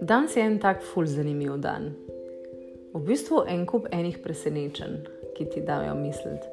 Danes 0.00 0.36
je 0.36 0.42
en 0.42 0.58
tak 0.58 0.80
ful 0.82 1.06
zanimiv 1.06 1.58
dan. 1.60 1.90
V 2.94 3.00
bistvu 3.04 3.42
en 3.48 3.66
kup 3.68 3.84
enih 3.92 4.16
presenečenj, 4.24 4.94
ki 5.36 5.44
ti 5.52 5.60
dajo 5.60 5.92
misliti. 5.94 6.48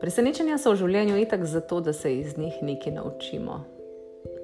Presenečenja 0.00 0.58
so 0.60 0.74
v 0.74 0.82
življenju 0.82 1.16
itak 1.22 1.46
zato, 1.48 1.80
da 1.80 1.94
se 1.96 2.12
iz 2.12 2.36
njih 2.36 2.58
nekaj 2.62 2.92
naučimo. 2.98 3.62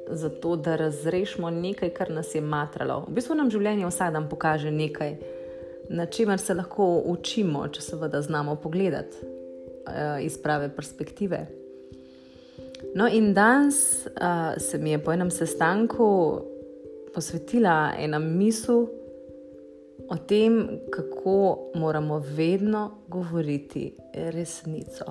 Zato, 0.09 0.57
da 0.57 0.79
razrešimo 0.81 1.51
nekaj, 1.51 1.91
kar 1.93 2.11
nas 2.11 2.35
je 2.35 2.41
matralo. 2.41 3.03
V 3.09 3.19
bistvu 3.19 3.37
nam 3.37 3.51
življenje 3.53 3.91
vsak 3.91 4.15
dan 4.17 4.31
pokaže 4.31 4.73
nekaj, 4.73 5.13
na 5.93 6.07
čemer 6.07 6.41
se 6.41 6.57
lahko 6.57 7.03
učimo, 7.13 7.67
če 7.69 7.85
seveda 7.85 8.23
znamo 8.25 8.57
pogledati 8.57 9.27
uh, 9.27 10.17
iz 10.25 10.41
prave 10.41 10.71
perspektive. 10.73 11.45
No, 12.97 13.05
in 13.13 13.35
danes 13.37 14.07
uh, 14.09 14.57
se 14.57 14.81
mi 14.81 14.97
je 14.97 15.03
po 15.05 15.13
enem 15.13 15.31
sestanku 15.31 16.09
posvetila 17.15 17.93
ena 17.99 18.19
misel 18.19 18.87
o 20.09 20.17
tem, 20.17 20.81
kako 20.91 21.71
moramo 21.75 22.23
vedno 22.37 22.91
govoriti 23.09 23.93
resnico. 24.15 25.05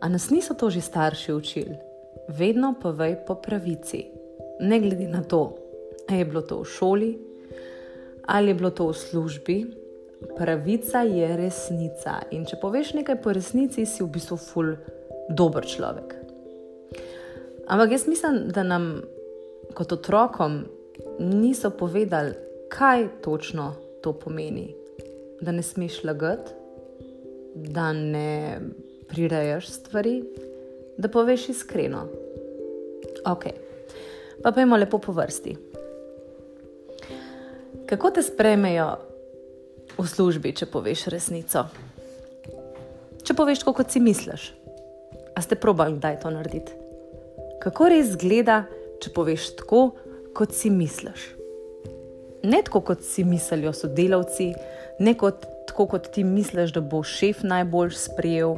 A 0.00 0.08
nas 0.08 0.30
niso 0.30 0.54
to 0.54 0.70
že 0.70 0.80
starši 0.80 1.32
učili? 1.32 1.76
Vedno 2.28 2.74
povej 2.82 3.16
po 3.26 3.34
pravici, 3.34 4.04
ne 4.60 4.80
glede 4.80 5.08
na 5.08 5.22
to, 5.22 5.56
ali 6.08 6.18
je 6.18 6.24
bilo 6.24 6.42
to 6.42 6.60
v 6.60 6.64
šoli 6.64 7.18
ali 8.26 8.48
je 8.48 8.54
bilo 8.54 8.70
to 8.70 8.88
v 8.88 8.94
službi. 8.94 9.56
Pravica 10.36 11.04
je 11.04 11.36
resnica. 11.36 12.22
In 12.32 12.46
če 12.48 12.56
poveš 12.60 12.94
nekaj 12.96 13.20
po 13.20 13.34
resnici, 13.36 13.84
si 13.84 14.00
v 14.00 14.08
bistvu 14.08 14.38
ful 14.40 14.72
dober 15.28 15.66
človek. 15.68 16.14
Ampak 17.68 17.92
jaz 17.92 18.06
mislim, 18.08 18.48
da 18.52 18.64
nam 18.64 19.02
kot 19.76 19.92
otrokom 19.92 20.64
niso 21.18 21.70
povedali, 21.70 22.34
kaj 22.68 23.08
točno 23.22 23.74
to 24.02 24.12
pomeni. 24.12 24.74
Da 25.40 25.52
ne 25.52 25.62
smeš 25.62 26.04
lagati, 26.04 26.50
da 27.54 27.92
ne 27.92 28.60
prirejaš 29.08 29.68
stvari, 29.68 30.24
da 30.98 31.08
poveš 31.08 31.48
iskreno. 31.48 32.06
Ok, 33.26 33.44
pa 34.42 34.52
pojmo 34.52 34.76
lepo 34.76 34.98
po 34.98 35.12
vrsti. 35.12 35.56
Kako 37.86 38.10
te 38.10 38.22
sprejmejo 38.22 38.88
v 39.98 40.06
službi, 40.08 40.54
če 40.56 40.66
poveš 40.66 41.06
resnico? 41.12 41.66
Če 43.24 43.36
poveš, 43.36 43.62
kot 43.64 43.92
si 43.92 44.00
misliš, 44.00 44.50
a 45.36 45.42
ste 45.42 45.56
probali, 45.56 45.98
da 46.00 46.10
je 46.12 46.20
to 46.20 46.32
narediti? 46.32 46.72
Kako 47.62 47.88
res 47.92 48.10
izgleda, 48.12 48.64
če 49.00 49.12
poveš 49.14 49.54
tako, 49.60 49.94
kot 50.34 50.52
si 50.52 50.70
misliš. 50.70 51.34
Ne 52.42 52.60
tako, 52.64 52.80
kot 52.80 53.02
si 53.02 53.24
mislijo 53.24 53.72
sodelavci, 53.72 54.52
ne 54.98 55.14
kot, 55.18 55.46
tako, 55.68 55.86
kot 55.86 56.10
ti 56.12 56.24
misliš, 56.24 56.74
da 56.74 56.80
bo 56.80 57.02
šef 57.02 57.42
najbolj 57.42 57.94
sprejel. 57.96 58.56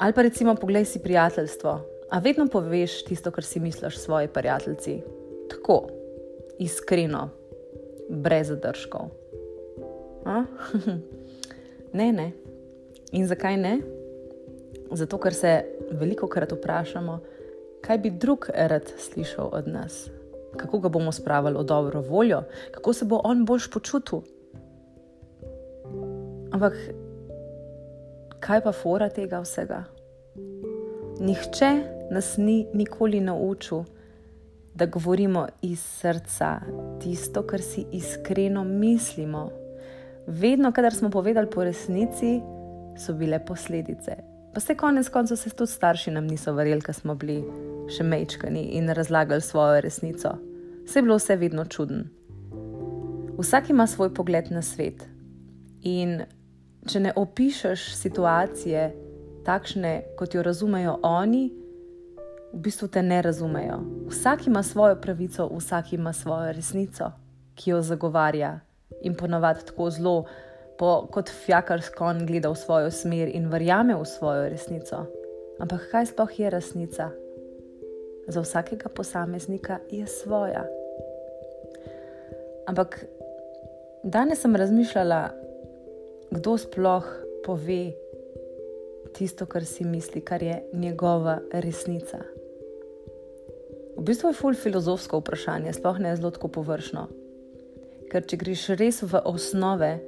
Ali 0.00 0.16
pa 0.16 0.22
recimo, 0.22 0.56
poglej 0.56 0.84
si 0.84 1.02
prijateljstvo. 1.02 1.80
A 2.10 2.18
vedno 2.18 2.48
poveš 2.50 3.04
tisto, 3.04 3.30
kar 3.30 3.44
si 3.44 3.60
misliš 3.60 3.98
svoji 3.98 4.28
prijatelji. 4.28 5.02
Tako, 5.50 5.82
iskreno, 6.58 7.28
brez 8.08 8.48
zadržkov. 8.48 9.10
ne, 11.98 12.12
ne. 12.12 12.32
In 13.12 13.26
zakaj 13.26 13.56
ne? 13.56 13.78
Zato, 14.90 15.18
ker 15.18 15.34
se 15.34 15.60
veliko 15.90 16.26
krat 16.28 16.52
vprašamo, 16.52 17.20
kaj 17.80 17.98
bi 17.98 18.10
drug 18.10 18.48
rad 18.54 18.90
slišal 18.98 19.50
od 19.52 19.68
nas 19.68 20.08
kako 20.56 20.78
ga 20.78 20.88
bomo 20.88 21.12
spravili 21.12 21.58
v 21.58 21.64
dobro 21.64 22.00
voljo, 22.00 22.42
kako 22.70 22.92
se 22.92 23.04
bo 23.04 23.20
on 23.24 23.44
boljš 23.44 23.70
počutil. 23.70 24.20
Ampak 26.52 26.74
kaj 28.40 28.62
pa 28.64 28.72
fora 28.72 29.08
tega 29.08 29.40
vsega? 29.40 29.84
Nihče 31.20 31.70
nas 32.10 32.36
ni 32.36 32.66
nikoli 32.74 33.20
naučil, 33.20 33.84
da 34.74 34.86
govorimo 34.86 35.46
iz 35.62 35.80
srca 35.80 36.60
tisto, 37.02 37.42
kar 37.42 37.60
si 37.60 37.84
iskreno 37.92 38.64
mislimo. 38.64 39.50
Vedno, 40.26 40.72
kadar 40.72 40.94
smo 40.94 41.10
povedali 41.10 41.50
po 41.50 41.64
resnici, 41.64 42.40
so 42.98 43.12
bile 43.12 43.44
posledice. 43.44 44.16
Pa 44.54 44.60
se 44.60 44.74
konec 44.74 45.08
koncev, 45.08 45.36
se 45.36 45.50
tudi 45.50 45.70
starši 45.70 46.10
nam 46.10 46.26
niso 46.26 46.52
verjeli, 46.52 46.80
ker 46.80 46.94
smo 46.94 47.14
bili 47.14 47.44
še 47.90 48.04
mečkani 48.06 48.62
in 48.78 48.88
razlagali 48.94 49.40
svojo 49.40 49.80
resnico. 49.80 50.36
Vse 50.86 50.98
je 50.98 51.02
bilo 51.02 51.16
vse 51.18 51.36
vedno 51.36 51.64
čuden. 51.64 52.08
Vsak 53.38 53.70
ima 53.70 53.86
svoj 53.86 54.14
pogled 54.14 54.50
na 54.50 54.62
svet. 54.62 55.06
In 55.82 56.22
če 56.88 57.00
ne 57.00 57.12
opišuješ 57.16 57.94
situacije 57.96 58.90
takšne, 59.44 59.92
kot 60.18 60.34
jo 60.34 60.42
razumejo 60.42 60.98
oni, 61.02 61.48
v 62.52 62.58
bistvu 62.60 62.88
te 62.88 63.02
ne 63.02 63.22
razumejo. 63.22 63.78
Vsak 64.10 64.46
ima 64.46 64.62
svojo 64.62 64.96
pravico, 65.00 65.48
vsak 65.56 65.92
ima 65.92 66.12
svojo 66.12 66.52
resnico, 66.52 67.12
ki 67.54 67.70
jo 67.70 67.82
zagovarja 67.82 68.58
in 69.02 69.14
ponovadi 69.14 69.64
tako 69.66 69.90
zelo, 69.90 70.24
po, 70.78 71.06
kot 71.12 71.30
fjakarsko 71.30 72.04
on 72.04 72.26
gleda 72.26 72.50
v 72.50 72.56
svojo 72.56 72.90
smer 72.90 73.30
in 73.32 73.48
verjame 73.52 73.94
v 73.94 74.04
svojo 74.04 74.48
resnico. 74.48 75.06
Ampak 75.60 75.90
kaj 75.92 76.06
sploh 76.12 76.38
je 76.38 76.50
resnica? 76.50 77.10
Za 78.28 78.40
vsakega 78.40 78.88
posameznika 78.88 79.78
je 79.90 80.06
svoja. 80.06 80.66
Ampak 82.66 83.04
danes 84.02 84.40
sem 84.40 84.56
razmišljala, 84.56 85.30
kdo 86.30 86.58
sploh 86.58 87.06
pove 87.44 87.92
tisto, 89.14 89.46
kar 89.46 89.64
si 89.64 89.84
misli, 89.84 90.20
kar 90.20 90.42
je 90.42 90.62
njegova 90.72 91.40
resnica. 91.52 92.18
V 93.96 94.02
bistvu 94.02 94.30
je 94.30 94.38
ful 94.38 94.54
filozofsko 94.54 95.18
vprašanje, 95.18 95.72
sploh 95.72 95.98
ne 95.98 96.14
zelo 96.16 96.30
tako 96.30 96.48
površno. 96.48 97.08
Ker 98.10 98.26
če 98.26 98.36
greš 98.36 98.66
res 98.78 99.02
v 99.02 99.20
osnove, 99.24 99.98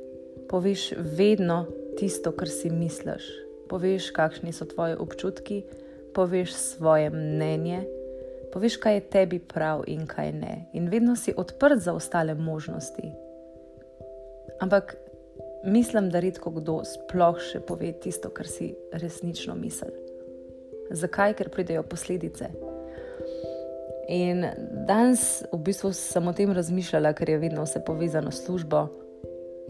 poveš 0.51 0.93
vedno 0.97 1.65
tisto, 1.99 2.33
kar 2.33 2.49
si 2.49 2.71
misliš. 2.71 3.27
Poveš, 3.69 4.11
kakšni 4.15 4.53
so 4.53 4.69
tvoji 4.69 4.95
občutki, 5.01 5.63
poveš 6.15 6.55
svoje 6.55 7.11
mnenje 7.11 7.83
poveš, 8.53 8.77
kaj 8.77 8.95
je 8.95 9.05
tebi 9.15 9.39
prav 9.39 9.85
in 9.87 10.07
kaj 10.07 10.33
ne. 10.33 10.55
In 10.73 10.89
vedno 10.93 11.17
si 11.17 11.35
odprt 11.37 11.81
za 11.81 11.95
ostale 11.95 12.35
možnosti. 12.35 13.13
Ampak 14.61 14.97
mislim, 15.65 16.11
da 16.11 16.21
redko 16.21 16.51
kdo 16.51 16.83
sploh 16.87 17.41
še 17.41 17.61
pove 17.67 17.93
tisto, 18.03 18.31
kar 18.31 18.47
si 18.47 18.75
resnično 18.93 19.55
misli. 19.55 19.93
Zakaj? 20.91 21.35
Ker 21.39 21.49
pridejo 21.49 21.83
posledice. 21.83 22.51
In 24.13 24.45
danes 24.87 25.43
v 25.53 25.63
bistvu 25.65 25.93
sem 25.97 26.27
o 26.29 26.35
tem 26.37 26.53
razmišljala, 26.53 27.15
ker 27.17 27.31
je 27.33 27.41
vedno 27.41 27.65
vse 27.65 27.81
povezano 27.87 28.31
s 28.31 28.45
službo, 28.45 28.85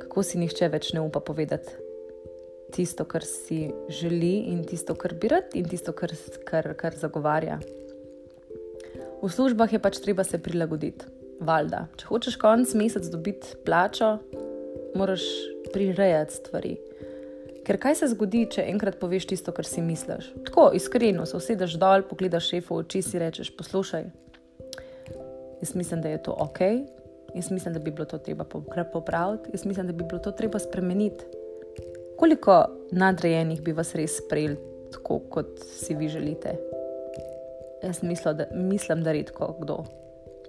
kako 0.02 0.26
si 0.26 0.40
nihče 0.40 0.68
več 0.72 0.92
ne 0.96 1.04
upa 1.04 1.20
povedati 1.20 1.82
tisto, 2.72 3.04
kar 3.04 3.24
si 3.24 3.70
želi, 3.88 4.34
in 4.52 4.64
tisto, 4.64 4.94
kar 4.94 5.14
bi 5.14 5.28
rad, 5.28 5.52
in 5.54 5.68
tisto, 5.68 5.92
kar, 5.92 6.12
kar, 6.48 6.72
kar 6.78 6.96
zagovarja. 6.96 7.58
V 9.22 9.30
službah 9.30 9.70
je 9.70 9.78
pač 9.78 10.00
treba 10.02 10.24
se 10.26 10.38
prilagoditi. 10.42 11.06
Valjda, 11.46 11.84
če 11.94 12.06
hočeš 12.08 12.36
konec 12.42 12.72
meseca 12.74 13.10
dobiti 13.10 13.54
plačo, 13.62 14.16
moraš 14.98 15.22
prirejati 15.70 16.34
stvari. 16.34 16.72
Ker 17.62 17.78
kaj 17.78 18.00
se 18.00 18.08
zgodi, 18.10 18.48
če 18.50 18.64
enkrat 18.72 18.98
poveš 18.98 19.28
tisto, 19.30 19.54
kar 19.54 19.66
si 19.66 19.78
misliš? 19.78 20.32
Tako 20.48 20.72
iskreno 20.74 21.22
se 21.26 21.38
usedeš 21.38 21.78
dol, 21.78 22.02
pogledaš 22.10 22.50
šefu 22.50 22.80
v 22.80 22.82
oči 22.82 23.04
in 23.04 23.22
rečeš: 23.22 23.52
Poslušaj, 23.54 24.10
jaz 25.62 25.74
mislim, 25.78 26.02
da 26.02 26.10
je 26.10 26.22
to 26.26 26.34
ok, 26.34 26.60
jaz 27.38 27.54
mislim, 27.54 27.78
da 27.78 27.78
bi 27.78 27.94
bilo 27.94 28.10
to 28.10 28.18
treba 28.18 28.44
popraviti, 28.92 29.54
jaz 29.54 29.64
mislim, 29.64 29.86
da 29.86 29.92
bi 29.92 30.02
bilo 30.02 30.18
to 30.18 30.34
treba 30.34 30.58
spremeniti. 30.58 31.24
Koliko 32.18 32.64
nadrejenih 32.90 33.62
bi 33.62 33.72
vas 33.72 33.94
res 33.94 34.18
sprejeli 34.18 34.58
tako, 34.90 35.22
kot 35.30 35.62
si 35.62 35.94
vi 35.94 36.10
želite? 36.10 36.58
Jaz 37.82 38.02
mislil, 38.02 38.34
da, 38.34 38.46
mislim, 38.54 39.02
da 39.02 39.12
redko 39.12 39.56
kdo. 39.60 39.84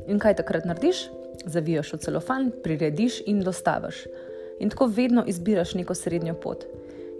In 0.07 0.19
kaj 0.19 0.35
takrat 0.35 0.65
narediš? 0.65 1.07
Zavijaš 1.45 1.93
v 1.93 1.97
celofan, 1.97 2.51
prirediš 2.63 3.21
in 3.25 3.41
dostaviš. 3.41 4.03
In 4.59 4.69
tako 4.69 4.85
vedno 4.85 5.23
izbiraš 5.27 5.73
neko 5.73 5.95
srednjo 5.95 6.33
pot. 6.33 6.65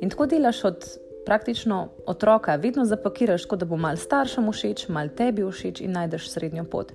In 0.02 0.10
tako 0.10 0.26
delaš 0.26 0.64
od 0.64 0.86
praktično 1.26 1.88
otroka, 2.06 2.56
vedno 2.56 2.86
zapakiraš, 2.86 3.46
kot 3.46 3.60
da 3.60 3.66
bo 3.66 3.78
mal 3.78 3.98
staršem 3.98 4.52
všeč, 4.52 4.88
mal 4.88 5.10
tebi 5.10 5.44
všeč 5.44 5.82
in 5.82 5.92
najdeš 5.92 6.30
srednjo 6.30 6.64
pot. 6.64 6.92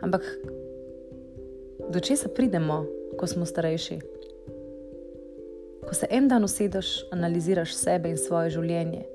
Ampak 0.00 0.22
do 1.90 2.00
česa 2.00 2.28
pridemo, 2.28 2.84
ko 3.18 3.26
smo 3.26 3.46
starejši? 3.46 3.98
Ko 5.88 5.94
se 5.94 6.06
en 6.10 6.28
dan 6.28 6.44
usedeš, 6.44 7.04
analiziraš 7.10 7.74
sebe 7.74 8.10
in 8.10 8.18
svoje 8.18 8.50
življenje. 8.50 9.06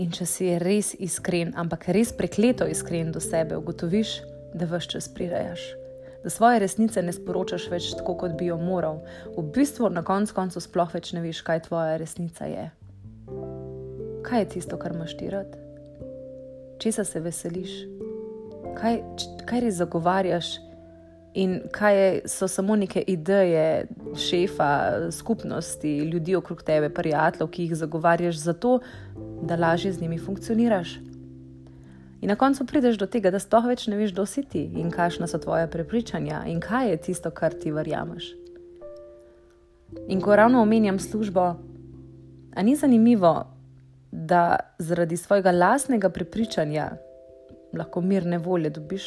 In 0.00 0.08
če 0.16 0.24
si 0.24 0.46
res 0.56 0.94
iskren, 0.96 1.52
ampak 1.60 1.90
res 1.92 2.14
prekleto 2.16 2.64
iskren 2.64 3.10
do 3.12 3.20
sebe, 3.20 3.58
ugotoviš, 3.60 4.14
da 4.56 4.64
vse 4.70 4.96
čas 4.96 5.08
prirejaš. 5.12 5.74
da 6.20 6.30
svoje 6.30 6.58
resnice 6.60 7.02
ne 7.02 7.12
sporočaš 7.16 7.70
več 7.72 7.94
tako, 7.96 8.14
kot 8.14 8.34
bi 8.36 8.50
jo 8.50 8.58
moral. 8.60 8.98
V 9.36 9.44
bistvu 9.54 9.88
na 9.88 10.02
koncu 10.04 10.34
koncev 10.36 10.60
sploh 10.60 10.90
več 10.92 11.14
ne 11.16 11.22
veš, 11.24 11.40
kaj 11.40 11.62
tvoja 11.68 11.96
resnica 11.96 12.44
je. 12.44 12.66
Kaj 14.26 14.38
je 14.40 14.48
tisto, 14.52 14.76
kar 14.76 14.92
imaš 14.92 15.16
ti 15.16 15.30
rad? 15.32 15.56
Česa 16.78 17.04
se 17.04 17.20
veseliš? 17.24 17.72
Kaj, 18.76 19.00
kaj 19.48 19.64
res 19.64 19.80
zagovarjaš? 19.80 20.58
In 21.34 21.60
kaj 21.70 21.96
je, 21.96 22.22
so 22.26 22.48
samo 22.48 22.76
neke 22.76 23.04
ideje 23.06 23.86
šefa, 24.18 25.10
skupnosti, 25.10 25.98
ljudi 25.98 26.34
okrog 26.34 26.62
tebe, 26.62 26.88
prijateljev, 26.90 27.50
ki 27.50 27.62
jih 27.62 27.76
zagovarjaš 27.76 28.36
zato, 28.36 28.78
da 29.42 29.56
lažje 29.56 29.92
z 29.92 30.00
njimi 30.00 30.18
funkcioniraš. 30.18 30.96
In 32.20 32.28
na 32.28 32.36
koncu 32.36 32.66
prideš 32.66 32.98
do 32.98 33.06
tega, 33.06 33.30
da 33.30 33.38
sploh 33.38 33.64
več 33.70 33.86
ne 33.86 33.96
veš, 33.96 34.12
kdo 34.12 34.26
si 34.26 34.42
ti 34.42 34.64
in 34.76 34.90
kakšna 34.90 35.26
so 35.30 35.38
tvoje 35.38 35.70
prepričanja 35.70 36.42
in 36.50 36.60
kaj 36.60 36.90
je 36.90 36.96
tisto, 37.06 37.30
kar 37.30 37.54
ti 37.54 37.72
verjameš. 37.72 38.34
In 40.08 40.20
ko 40.20 40.36
ravno 40.36 40.60
omenjam 40.62 40.98
službo, 40.98 41.46
a 42.54 42.62
ni 42.62 42.76
zanimivo, 42.76 43.46
da 44.12 44.56
zaradi 44.78 45.16
svojega 45.16 45.50
lastnega 45.50 46.10
prepričanja 46.10 46.90
lahko 47.72 48.00
mirne 48.00 48.38
volje 48.38 48.70
dobiš, 48.70 49.06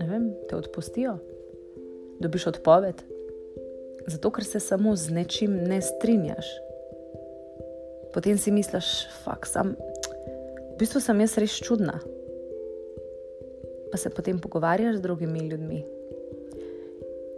ne 0.00 0.06
vem, 0.08 0.30
te 0.48 0.56
odpustijo, 0.56 1.18
dobiš 2.20 2.46
odpoved, 2.46 3.02
zato 4.06 4.30
ker 4.30 4.44
se 4.44 4.60
samo 4.60 4.96
z 4.96 5.10
nečim 5.10 5.56
ne 5.68 5.80
strinjaš. 5.82 6.46
Potem 8.14 8.38
si 8.38 8.52
misliš, 8.54 9.06
fakt, 9.24 9.50
sam. 9.50 9.74
V 10.74 10.78
bistvu 10.78 11.00
sem 11.02 11.20
jaz 11.22 11.38
res 11.38 11.56
čudna. 11.62 11.98
Pa 13.90 13.98
se 13.98 14.10
potem 14.10 14.38
pogovarjaš 14.38 14.98
z 14.98 15.02
drugimi 15.02 15.48
ljudmi. 15.48 15.82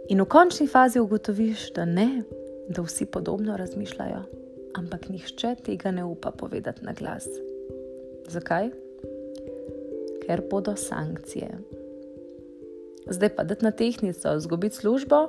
In 0.09 0.21
v 0.21 0.27
končni 0.29 0.67
fazi 0.67 1.01
ugotoviš, 1.01 1.71
da 1.75 1.85
ne, 1.85 2.23
da 2.69 2.81
vsi 2.81 3.05
podobno 3.05 3.57
razmišljajo, 3.57 4.21
ampak 4.77 5.09
nihče 5.09 5.55
tega 5.65 5.91
ne 5.91 6.05
upa 6.05 6.31
povedati 6.31 6.85
na 6.85 6.93
glas. 6.93 7.27
Zakaj? 8.29 8.69
Ker 10.25 10.41
bodo 10.49 10.75
sankcije. 10.75 11.49
Zdaj 13.09 13.29
pa 13.35 13.43
dati 13.43 13.65
na 13.65 13.71
tehnico, 13.71 14.35
izgubiti 14.35 14.75
službo, 14.75 15.27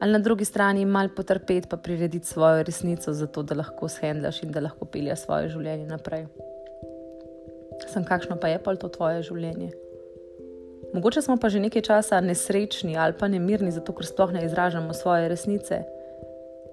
ali 0.00 0.12
na 0.12 0.18
drugi 0.18 0.44
strani 0.44 0.84
malo 0.84 1.08
potrpeti, 1.16 1.68
pa 1.68 1.76
prirediti 1.76 2.26
svojo 2.26 2.62
resnico, 2.62 3.12
zato 3.12 3.42
da 3.42 3.54
lahko 3.54 3.88
shendlaš 3.88 4.42
in 4.42 4.52
da 4.52 4.60
lahko 4.60 4.84
pelješ 4.84 5.24
svoje 5.26 5.48
življenje 5.48 5.86
naprej. 5.86 6.26
Sem 7.88 8.04
kakšno 8.04 8.36
pa 8.40 8.48
je 8.48 8.58
pa 8.62 8.74
to 8.76 8.88
tvoje 8.88 9.22
življenje? 9.22 9.70
Mogoče 10.94 11.22
smo 11.22 11.36
pa 11.36 11.48
že 11.48 11.60
nekaj 11.60 11.82
časa 11.82 12.20
nesrečni 12.20 12.96
ali 12.96 13.12
pa 13.18 13.28
nemirni, 13.28 13.70
zato 13.70 13.92
ker 13.92 14.06
sploh 14.06 14.32
ne 14.32 14.44
izražamo 14.44 14.94
svoje 14.94 15.28
resnice, 15.28 15.82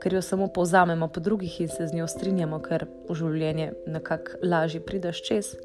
ker 0.01 0.13
jo 0.13 0.21
samo 0.21 0.47
povzamemo 0.47 1.07
po 1.07 1.19
drugih 1.19 1.61
in 1.61 1.67
se 1.67 1.87
z 1.87 1.95
njo 1.95 2.07
strinjamo, 2.07 2.59
ker 2.63 2.87
v 3.09 3.15
življenje 3.15 3.73
nekako 3.87 4.39
lažje 4.43 4.79
prideš 4.85 5.21
čez. 5.27 5.55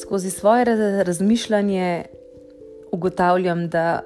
Skozi 0.00 0.30
svoje 0.30 0.64
razmišljanje 1.04 2.04
ugotavljam, 2.92 3.68
da 3.68 4.00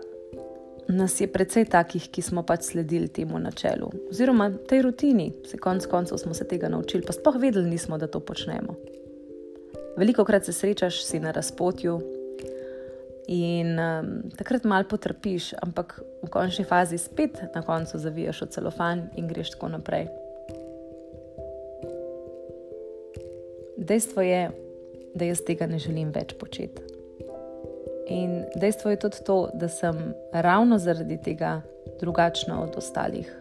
nas 0.89 1.21
je 1.21 1.27
precej 1.27 1.65
takih, 1.65 2.09
ki 2.11 2.23
smo 2.23 2.43
pač 2.43 2.63
sledili 2.63 3.09
temu 3.09 3.39
načelu, 3.39 3.91
oziroma 4.11 4.51
tej 4.69 4.83
rutini, 4.83 5.33
se 5.47 5.59
konec 5.59 5.87
koncev 5.87 6.19
smo 6.19 6.35
se 6.35 6.47
tega 6.49 6.69
naučili, 6.69 7.03
pa 7.07 7.13
sploh 7.13 7.37
vedeli 7.41 7.71
nismo, 7.71 7.99
da 7.99 8.07
to 8.07 8.21
počnemo. 8.21 8.75
Veliko 9.97 10.25
krat 10.25 10.45
se 10.45 10.53
srečaš, 10.53 11.05
si 11.05 11.21
na 11.21 11.31
razpotju 11.31 12.01
in 13.29 13.79
um, 13.79 14.23
takrat 14.39 14.65
malo 14.65 14.85
potrpiš, 14.89 15.53
ampak 15.63 16.01
v 16.23 16.31
končni 16.31 16.65
fazi 16.65 16.99
spet 16.99 17.41
na 17.55 17.63
koncu 17.63 17.99
zavijaš 17.99 18.43
v 18.43 18.47
celofan 18.47 19.09
in 19.17 19.29
greš 19.29 19.51
tako 19.51 19.69
naprej. 19.69 20.07
Dejstvo 23.77 24.23
je, 24.23 24.51
da 25.17 25.25
jaz 25.25 25.41
tega 25.47 25.67
ne 25.67 25.81
želim 25.81 26.13
več 26.15 26.35
početi. 26.37 26.83
In 28.13 28.45
dejstvo 28.55 28.93
je 28.93 28.99
tudi 29.03 29.25
to, 29.27 29.39
da 29.55 29.69
sem 29.69 29.97
ravno 30.33 30.79
zaradi 30.79 31.19
tega 31.23 31.61
drugačna 32.01 32.61
od 32.63 32.77
ostalih. 32.79 33.33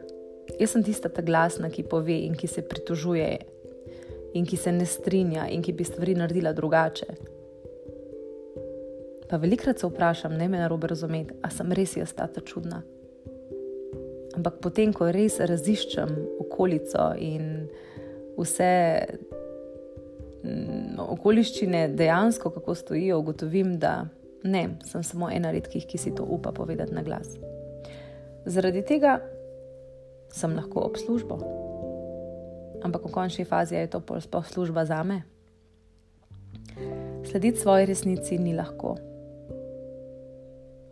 Jaz 0.59 0.71
sem 0.71 0.83
tista 0.83 1.09
ta 1.09 1.21
glasna, 1.21 1.69
ki 1.69 1.85
pove 1.89 2.15
in 2.25 2.33
ki 2.37 2.47
se 2.47 2.63
pritožuje, 2.65 3.29
in 4.33 4.45
ki 4.45 4.57
se 4.57 4.71
ne 4.71 4.85
strinja, 4.85 5.47
in 5.51 5.61
ki 5.61 5.73
bi 5.73 5.85
stvari 5.85 6.15
naredila 6.15 6.53
drugače. 6.53 7.05
Pa 9.29 9.37
velikrat 9.41 9.79
se 9.79 9.87
vprašam, 9.87 10.33
ne 10.37 10.47
me 10.49 10.61
narobe 10.61 10.87
razumeti, 10.87 11.33
a 11.41 11.49
sem 11.49 11.71
res 11.73 11.97
jaz 11.97 12.13
ta 12.13 12.27
čudna. 12.45 12.81
Ampak 14.35 14.59
potem, 14.61 14.93
ko 14.93 15.07
res 15.11 15.39
raziščem 15.39 16.11
okolico 16.43 17.13
in 17.19 17.67
vse 18.37 18.73
okoliščine 20.99 21.87
dejansko, 21.87 22.49
kako 22.49 22.75
stojijo, 22.75 23.19
ugotovim, 23.19 23.79
da 23.79 24.05
Ne, 24.45 24.69
sem 24.85 25.01
samo 25.03 25.25
ena 25.33 25.49
redkih, 25.51 25.87
ki 25.89 25.97
si 25.97 26.11
to 26.13 26.23
upa 26.23 26.51
povedati 26.53 26.93
na 26.93 27.01
glas. 27.01 27.31
Zaradi 28.45 28.83
tega 28.85 29.17
sem 30.29 30.53
lahko 30.53 30.83
ob 30.85 30.99
službo. 31.01 31.39
Ampak 32.85 33.07
v 33.07 33.13
končni 33.15 33.45
fazi 33.45 33.73
je 33.73 33.89
to 33.89 34.03
sploh 34.21 34.45
služba 34.45 34.85
za 34.85 35.01
me. 35.03 35.23
Slediti 37.25 37.57
svoji 37.57 37.89
resnici 37.89 38.37
ni 38.37 38.53
lahko. 38.53 38.93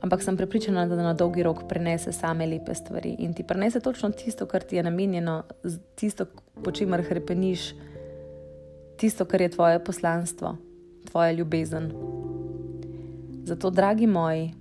Ampak 0.02 0.26
sem 0.26 0.38
prepričana, 0.38 0.88
da 0.90 0.98
na 0.98 1.14
dolgi 1.14 1.46
rok 1.46 1.68
prenese 1.70 2.12
same 2.12 2.48
lepe 2.50 2.74
stvari 2.74 3.16
in 3.20 3.38
ti 3.38 3.44
prenese 3.44 3.80
točno 3.80 4.10
tisto, 4.10 4.50
kar 4.50 4.66
ti 4.66 4.76
je 4.76 4.84
namenjeno, 4.84 5.44
tisto, 5.96 6.26
po 6.64 6.72
čemer 6.72 7.06
hrepeniš, 7.06 7.70
tisto, 8.98 9.26
kar 9.26 9.42
je 9.42 9.50
tvoje 9.50 9.84
poslanstvo, 9.84 10.58
tvoja 11.12 11.32
ljubezen. 11.32 11.92
Zato, 13.46 13.70
dragi 13.70 14.08
moji, 14.08 14.54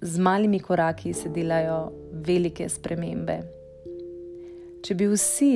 z 0.00 0.18
malimi 0.18 0.60
koraki 0.60 1.12
se 1.12 1.28
delajo 1.28 1.92
velike 2.12 2.68
spremembe. 2.68 3.38
Če 4.84 4.94
bi 4.94 5.06
vsi 5.08 5.52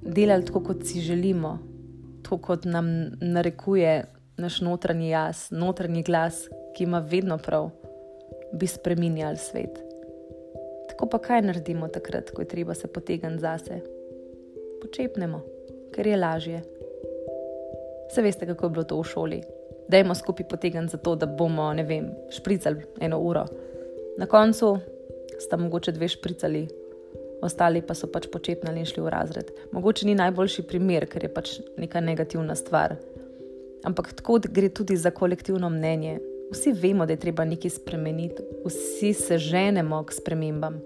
delali 0.00 0.46
tako, 0.48 0.62
kot 0.70 0.84
si 0.88 1.00
želimo, 1.04 1.58
tako 2.24 2.38
kot 2.38 2.64
nam 2.64 2.86
narekuje 3.20 4.04
naš 4.40 4.60
notranji 4.60 5.10
jaz, 5.10 5.48
notranji 5.50 6.02
glas, 6.02 6.46
ki 6.76 6.84
ima 6.84 6.98
vedno 6.98 7.38
prav, 7.38 7.70
bi 8.52 8.66
spremenjali 8.66 9.36
svet. 9.36 9.76
Tako 10.88 11.08
pa 11.12 11.18
kaj 11.18 11.42
naredimo 11.42 11.88
takrat, 11.88 12.30
ko 12.30 12.42
je 12.42 12.48
treba 12.48 12.74
se 12.74 12.88
potegniti 12.88 13.40
zase? 13.40 13.80
Počepnemo, 14.82 15.40
ker 15.96 16.06
je 16.06 16.16
lažje. 16.20 16.62
Vse 18.10 18.22
veste, 18.22 18.46
kako 18.46 18.66
je 18.66 18.70
bilo 18.70 18.84
to 18.84 19.00
v 19.00 19.04
šoli 19.08 19.40
da 19.88 19.98
imamo 19.98 20.14
skupaj 20.14 20.48
potegnjen 20.48 20.88
za 20.88 20.96
to, 20.96 21.14
da 21.14 21.26
bomo, 21.26 21.72
ne 21.74 21.82
vem, 21.82 22.10
špricali 22.30 22.82
eno 23.00 23.18
uro. 23.18 23.46
Na 24.18 24.26
koncu 24.26 24.78
sta 25.38 25.56
mogoče 25.56 25.92
dve 25.92 26.08
špricali, 26.08 26.68
ostali 27.42 27.82
pa 27.82 27.94
so 27.94 28.06
pač 28.06 28.26
početnali 28.32 28.80
in 28.80 28.86
šli 28.86 29.02
v 29.02 29.08
razred. 29.08 29.50
Mogoče 29.72 30.06
ni 30.06 30.14
najboljši 30.14 30.62
primer, 30.62 31.06
ker 31.06 31.24
je 31.24 31.34
pač 31.34 31.58
neka 31.76 32.00
negativna 32.00 32.54
stvar. 32.54 32.96
Ampak 33.84 34.12
tako 34.12 34.40
gre 34.42 34.68
tudi 34.68 34.96
za 34.96 35.10
kolektivno 35.10 35.70
mnenje. 35.70 36.18
Vsi 36.50 36.72
vemo, 36.72 37.06
da 37.06 37.12
je 37.12 37.20
treba 37.20 37.44
nekaj 37.44 37.70
spremeniti, 37.70 38.42
vsi 38.64 39.12
se 39.12 39.38
ženemo 39.38 40.04
k 40.04 40.12
spremembam. 40.12 40.80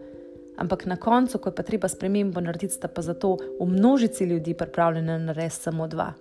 Ampak 0.60 0.86
na 0.86 0.96
koncu, 0.96 1.38
ko 1.38 1.48
je 1.48 1.56
pa 1.56 1.62
treba 1.64 1.88
spremembo 1.88 2.40
narediti, 2.40 2.74
sta 2.74 2.88
pa 2.88 3.02
zato 3.02 3.36
v 3.60 3.66
množici 3.66 4.24
ljudi 4.24 4.54
pripravljena 4.54 5.18
narediti 5.18 5.56
samo 5.56 5.86
dva. 5.88 6.12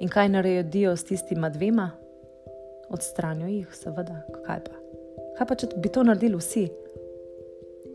In 0.00 0.08
kaj 0.08 0.28
naredijo 0.28 0.96
s 0.96 1.04
tistima 1.04 1.50
dvema? 1.50 1.90
Odstranijo 2.88 3.48
jih, 3.48 3.74
seveda, 3.74 4.22
kaj 4.46 4.60
pa. 4.64 4.76
Kaj 5.38 5.46
pa, 5.46 5.54
če 5.54 5.68
bi 5.76 5.90
to 5.90 6.04
naredili 6.06 6.38
vsi? 6.38 6.68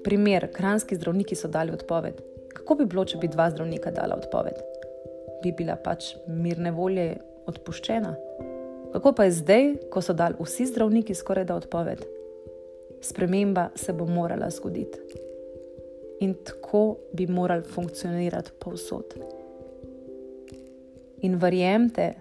Primer, 0.04 0.50
kranski 0.52 0.96
zdravniki 1.00 1.36
so 1.36 1.48
dali 1.48 1.72
odpoved. 1.72 2.20
Kako 2.54 2.76
bi 2.76 2.86
bilo, 2.86 3.06
če 3.06 3.18
bi 3.18 3.32
dva 3.32 3.48
zdravnika 3.52 3.92
dala 3.96 4.20
odpoved? 4.20 4.60
Bi 5.44 5.54
bila 5.56 5.80
pač 5.80 6.12
mirne 6.28 6.72
volje 6.76 7.16
odpuščena. 7.48 8.16
Kako 8.94 9.16
pa 9.16 9.26
je 9.28 9.32
zdaj, 9.40 9.72
ko 9.92 10.04
so 10.04 10.14
dali 10.14 10.36
vsi 10.40 10.68
zdravniki 10.70 11.16
skoraj 11.16 11.48
da 11.48 11.56
odpoved? 11.56 12.04
Sprememba 13.06 13.70
se 13.76 13.94
bo 13.94 14.06
morala 14.06 14.50
zgoditi. 14.50 15.00
In 16.20 16.34
tako 16.44 16.98
bi 17.14 17.28
morali 17.28 17.64
funkcionirati 17.64 18.52
povsod. 18.60 19.14
In 21.22 21.38
verjemite, 21.38 22.14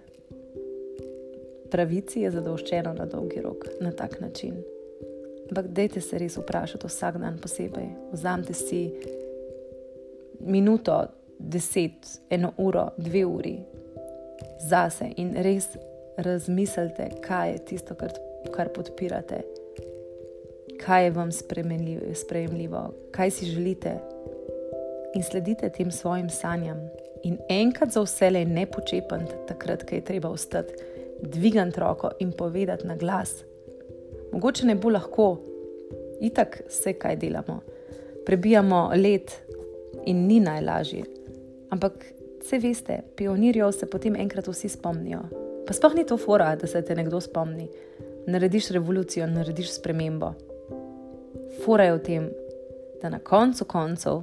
pravici 1.70 2.20
je 2.20 2.30
zadoščeno 2.30 2.92
na 2.94 3.06
dolgi 3.06 3.40
rok 3.40 3.66
na 3.80 3.92
tak 3.92 4.20
način. 4.20 4.60
Ampak 5.48 5.68
dejte 5.76 6.00
se 6.00 6.18
res 6.18 6.36
vprašati 6.36 6.86
vsak 6.86 7.18
dan 7.20 7.38
posebej. 7.40 7.88
Vzamite 8.12 8.54
si 8.54 8.84
minuto, 10.40 11.00
deset, 11.38 12.20
eno 12.30 12.52
uro, 12.58 12.88
dve 12.96 13.24
uri 13.24 13.56
zase 14.68 15.10
in 15.16 15.34
res 15.36 15.68
razmislite, 16.16 17.08
kaj 17.24 17.52
je 17.52 17.58
tisto, 17.70 17.94
kar, 17.98 18.12
kar 18.54 18.70
podpirate, 18.74 19.42
kaj 20.80 21.04
je 21.04 21.10
vam 21.10 21.30
sprejemljivo, 22.14 22.94
kaj 23.10 23.30
si 23.30 23.46
želite. 23.46 23.94
In 25.14 25.22
sledite 25.22 25.68
tem 25.68 25.90
svojim 25.90 26.30
sanjam. 26.30 26.78
In 27.22 27.38
enkrat 27.48 27.90
za 27.90 28.02
vse 28.02 28.30
le 28.30 28.44
ne 28.44 28.66
počepite, 28.66 29.38
takrat, 29.48 29.84
ko 29.88 29.94
je 29.94 30.04
treba 30.04 30.28
ostati, 30.28 30.74
dvigati 31.22 31.80
roko 31.80 32.10
in 32.20 32.32
povedati 32.32 32.86
na 32.86 32.96
glas. 32.96 33.44
Mogoče 34.32 34.66
ne 34.66 34.74
bo 34.74 34.90
lahko, 34.90 35.38
itak 36.20 36.62
vse, 36.68 36.92
kaj 36.92 37.16
delamo. 37.16 37.60
Prebijamo 38.26 38.90
let 38.96 39.32
in 40.06 40.26
ni 40.26 40.40
najlažje. 40.40 41.04
Ampak, 41.70 41.92
vse 42.42 42.58
veste, 42.58 43.00
pionirjev 43.16 43.72
se 43.72 43.86
potem 43.86 44.16
enkrat 44.16 44.48
vsi 44.48 44.68
spomnijo. 44.68 45.22
Pa 45.66 45.72
sploh 45.72 45.94
ni 45.94 46.04
to 46.06 46.16
fora, 46.16 46.56
da 46.56 46.66
se 46.66 46.82
te 46.82 46.94
nekdo 46.94 47.20
spomni. 47.20 47.68
Narediš 48.26 48.70
revolucijo, 48.70 49.26
narediš 49.26 49.72
spremembo. 49.78 50.34
Fora 51.62 51.84
je 51.84 51.92
v 51.94 52.02
tem, 52.02 52.30
da 53.02 53.08
na 53.08 53.18
koncu 53.18 53.64
koncev 53.64 54.22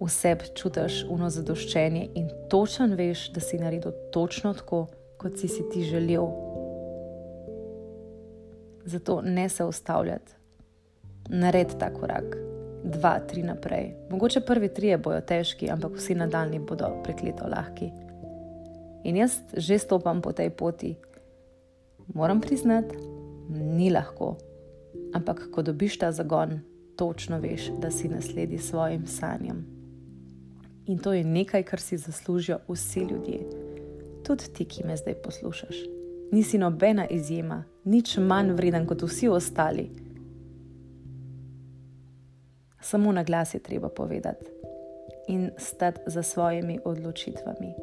vse 0.00 0.36
čutiš 0.54 1.04
uno 1.10 1.30
zadoščenje 1.30 2.08
in 2.14 2.28
točen 2.50 2.94
veš, 2.98 3.28
da 3.34 3.40
si 3.40 3.58
naredil 3.58 3.92
točno 4.12 4.54
tako, 4.54 4.86
kot 5.20 5.38
si 5.38 5.48
si 5.48 5.64
ti 5.72 5.84
želel. 5.84 6.28
Zato 8.84 9.20
ne 9.22 9.48
se 9.48 9.64
ustavljati, 9.64 10.32
naredi 11.28 11.78
ta 11.78 11.90
korak, 11.92 12.36
dva, 12.84 13.18
tri 13.28 13.42
naprej. 13.42 13.94
Mogoče 14.10 14.40
prvi 14.40 14.68
tri 14.74 14.96
bojo 14.96 15.20
težki, 15.20 15.70
ampak 15.70 15.96
vsi 15.96 16.14
nadaljni 16.14 16.58
bodo 16.58 16.90
prekleto 17.04 17.48
lahki. 17.48 17.90
In 19.04 19.16
jaz 19.16 19.38
že 19.56 19.78
stopam 19.78 20.22
po 20.22 20.32
tej 20.32 20.50
poti. 20.50 20.94
Moram 22.14 22.40
priznati, 22.40 22.96
ni 23.48 23.90
lahko, 23.90 24.36
ampak 25.14 25.48
ko 25.50 25.62
dobiš 25.62 25.98
ta 25.98 26.12
zagon, 26.12 26.60
točno 26.96 27.40
veš, 27.40 27.70
da 27.80 27.90
si 27.90 28.08
nasledi 28.08 28.58
svojim 28.58 29.06
sanjam. 29.06 29.64
In 30.86 30.98
to 30.98 31.12
je 31.12 31.24
nekaj, 31.24 31.62
kar 31.62 31.80
si 31.80 31.96
zaslužijo 31.96 32.58
vsi 32.68 33.00
ljudje, 33.00 33.40
tudi 34.26 34.44
ti, 34.54 34.64
ki 34.64 34.84
me 34.86 34.96
zdaj 34.96 35.14
poslušaš. 35.14 35.76
Nisi 36.32 36.58
nobena 36.58 37.06
izjema, 37.06 37.64
nič 37.84 38.16
manj 38.18 38.52
vreden 38.52 38.86
kot 38.86 39.02
vsi 39.02 39.28
ostali. 39.28 39.90
Samo 42.80 43.12
na 43.12 43.24
glas 43.24 43.54
je 43.54 43.62
treba 43.62 43.88
povedati 43.88 44.44
in 45.28 45.50
stati 45.58 46.00
za 46.06 46.22
svojimi 46.22 46.78
odločitvami. 46.84 47.74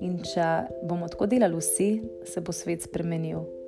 In 0.00 0.18
če 0.18 0.46
bomo 0.82 1.08
tako 1.08 1.26
delali 1.26 1.56
vsi, 1.56 2.02
se 2.26 2.40
bo 2.40 2.52
svet 2.52 2.82
spremenil. 2.82 3.61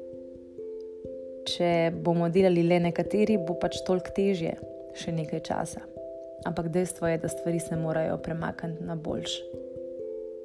Če 1.45 1.93
bomo 1.93 2.31
delali 2.33 2.63
le 2.65 2.79
nekateri, 2.87 3.37
bo 3.37 3.59
pač 3.61 3.83
toliko 3.85 4.13
težje, 4.17 4.55
še 4.97 5.13
nekaj 5.13 5.43
časa. 5.45 5.83
Ampak 6.49 6.71
dejstvo 6.73 7.09
je, 7.09 7.19
da 7.21 7.29
stvari 7.29 7.61
se 7.61 7.77
morajo 7.77 8.17
premakniti 8.25 8.85
na 8.85 8.97
boljš. 8.97 9.39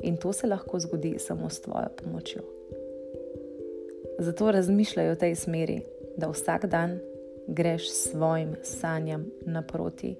In 0.07 0.17
to 0.17 0.33
se 0.33 0.47
lahko 0.47 0.79
zgodi 0.79 1.15
samo 1.19 1.49
s 1.49 1.61
tvojo 1.61 1.89
pomočjo. 1.99 2.43
Zato 4.19 4.51
razmišljaj 4.51 5.11
v 5.11 5.19
tej 5.19 5.35
smeri, 5.35 5.77
da 6.19 6.31
vsak 6.31 6.65
dan 6.71 6.99
greš 7.47 7.89
svojim 7.91 8.55
sanjam 8.63 9.25
naproti. 9.47 10.15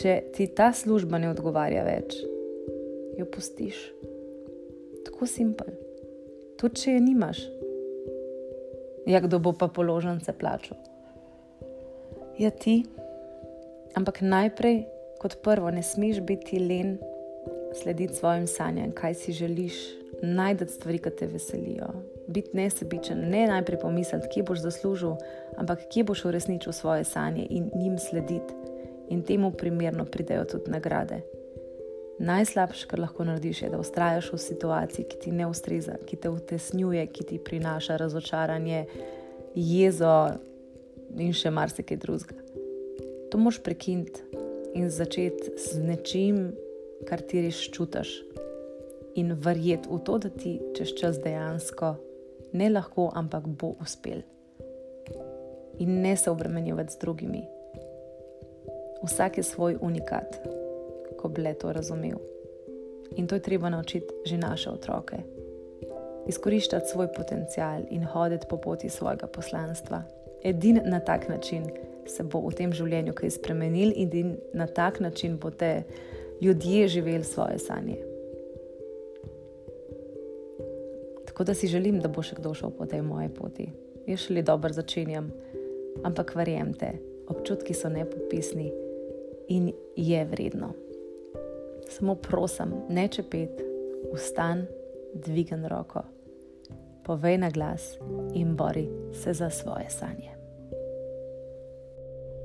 Če 0.00 0.16
ti 0.34 0.46
ta 0.54 0.72
služba 0.74 1.18
ne 1.18 1.30
odgovarja 1.30 1.82
več, 1.86 2.18
jo 3.18 3.26
pustiš. 3.30 3.78
Tako 5.06 5.26
simpel. 5.26 5.74
Tudi 6.60 6.82
če 6.82 6.94
je 6.94 7.00
nimaš, 7.02 7.40
ja, 9.06 9.20
kdo 9.20 9.38
bo 9.38 9.52
pa 9.52 9.68
položen 9.68 10.20
se 10.20 10.32
plačal. 10.32 10.78
Ja, 12.38 12.50
ti. 12.50 12.84
Ampak 13.94 14.20
najprej, 14.20 14.84
kot 15.20 15.42
prvo, 15.42 15.70
ne 15.70 15.82
smeš 15.82 16.20
biti 16.20 16.58
len, 16.58 16.98
slediti 17.74 18.14
svojim 18.14 18.46
sanjam, 18.46 18.92
kaj 18.92 19.14
si 19.14 19.32
želiš, 19.32 19.74
najti 20.22 20.66
stvari, 20.68 20.98
ki 20.98 21.10
te 21.18 21.26
veselijo. 21.26 21.88
Biti 22.28 22.56
nesebičen, 22.56 23.18
ne 23.30 23.46
najprej 23.46 23.80
pomisliti, 23.80 24.28
kje 24.32 24.42
boš 24.42 24.62
zaslužil, 24.62 25.16
ampak 25.56 25.88
kje 25.90 26.04
boš 26.04 26.24
uresničil 26.24 26.72
svoje 26.72 27.04
sanje 27.04 27.46
in 27.50 27.70
njim 27.74 27.98
slediti. 27.98 28.54
In 29.08 29.22
temu 29.22 29.50
primerno 29.52 30.04
pridejo 30.04 30.44
tudi 30.44 30.70
nagrade. 30.70 31.20
Najslabše, 32.20 32.84
kar 32.86 33.00
lahko 33.00 33.24
narediš, 33.24 33.62
je, 33.62 33.68
da 33.72 33.78
ustrajaš 33.80 34.26
v 34.34 34.38
situaciji, 34.38 35.06
ki 35.08 35.18
ti 35.22 35.30
ne 35.32 35.46
ustreza, 35.48 35.94
ki 36.06 36.18
te 36.20 36.28
utesnjuje, 36.28 37.06
ki 37.06 37.24
ti 37.24 37.38
prinaša 37.40 37.96
razočaranje, 37.96 38.84
jezo 39.56 40.12
in 41.16 41.32
še 41.32 41.48
marsikaj 41.50 41.96
drugega. 42.02 42.36
To 43.32 43.40
moš 43.40 43.62
prekiniti 43.64 44.20
in 44.76 44.90
začeti 44.92 45.56
z 45.56 45.80
nečim, 45.80 46.44
kar 47.08 47.24
ti 47.24 47.40
res 47.40 47.64
čutiš, 47.72 48.12
in 49.16 49.32
verjeti 49.40 49.88
v 49.88 50.02
to, 50.04 50.20
da 50.20 50.28
ti 50.28 50.58
čez 50.76 50.92
čas 51.00 51.24
dejansko 51.24 51.94
ne 52.52 52.68
lahko, 52.68 53.08
ampak 53.16 53.48
bo 53.48 53.74
uspel. 53.80 54.20
In 55.80 56.02
ne 56.04 56.16
se 56.20 56.30
obremenjevati 56.30 56.92
z 56.92 57.00
drugimi. 57.00 57.46
Vsak 59.08 59.40
je 59.40 59.42
svoj 59.42 59.78
unikat 59.80 60.59
ko 61.20 61.28
bi 61.28 61.42
le 61.44 61.54
to 61.54 61.72
razumel. 61.72 62.16
In 63.16 63.26
to 63.26 63.34
je 63.34 63.42
treba 63.42 63.68
naučiti 63.68 64.06
že 64.24 64.38
naše 64.38 64.70
otroke. 64.70 65.16
Izkoriščati 66.28 66.88
svoj 66.88 67.08
potencial 67.16 67.82
in 67.90 68.04
hoditi 68.04 68.46
po 68.48 68.56
poti 68.56 68.88
svojega 68.88 69.26
poslanstva. 69.26 70.02
Edin 70.44 70.80
na 70.84 71.00
tak 71.00 71.28
način 71.28 71.66
se 72.06 72.24
bo 72.24 72.40
v 72.48 72.54
tem 72.54 72.72
življenju 72.72 73.12
kaj 73.12 73.30
spremenil 73.30 73.92
in 73.96 74.36
na 74.54 74.66
tak 74.66 75.00
način 75.00 75.36
bo 75.38 75.50
te 75.50 75.82
ljudje 76.40 76.88
živeli 76.88 77.24
svoje 77.24 77.58
sanje. 77.58 77.96
Tako 81.26 81.44
da 81.44 81.54
si 81.54 81.66
želim, 81.66 82.00
da 82.00 82.08
bo 82.08 82.22
še 82.22 82.36
kdo 82.36 82.54
šel 82.54 82.70
po 82.70 82.86
tej 82.86 83.02
moji 83.02 83.28
poti. 83.28 83.70
Jaz 84.06 84.26
šele 84.26 84.42
dobro 84.42 84.72
začenjam, 84.72 85.30
ampak 86.04 86.34
verjemite, 86.36 86.92
občutki 87.28 87.74
so 87.74 87.88
nepopisni 87.88 88.72
in 89.48 89.72
je 89.96 90.24
vredno 90.24 90.72
samo 91.90 92.14
prosim, 92.14 92.74
ne 92.88 93.08
čepet, 93.08 93.62
vstan, 94.14 94.66
dvigen 95.14 95.66
roko, 95.66 96.02
povej 97.04 97.38
na 97.38 97.50
glas 97.50 97.98
in 98.34 98.56
bori 98.56 98.88
se 99.12 99.32
za 99.32 99.50
svoje 99.50 99.90
sanje. 99.90 100.30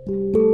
thank 0.07 0.35
you 0.35 0.44